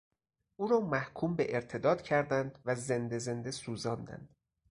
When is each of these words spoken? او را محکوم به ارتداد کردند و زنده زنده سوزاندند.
او 0.55 0.67
را 0.67 0.79
محکوم 0.79 1.35
به 1.35 1.55
ارتداد 1.55 2.01
کردند 2.01 2.59
و 2.65 2.75
زنده 2.75 3.19
زنده 3.19 3.51
سوزاندند. 3.51 4.35